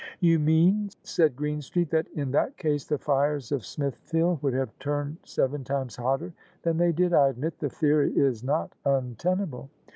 [0.19, 5.17] "You mean," said Greenstreet," that in that case the fires of Smithfield would have turned
[5.25, 7.13] seven times hotter than they did.
[7.13, 9.69] I admit the theory is not untenable."